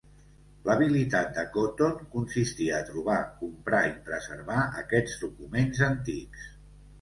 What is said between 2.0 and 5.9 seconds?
consistia a trobar, comprar i preservar aquests documents